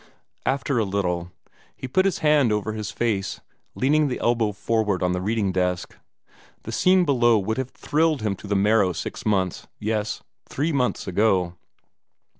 [0.47, 1.31] After a little,
[1.75, 3.39] he put his hand over his face,
[3.75, 5.95] leaning the elbow forward on the reading desk.
[6.63, 11.05] The scene below would have thrilled him to the marrow six months yes, three months
[11.05, 11.53] ago.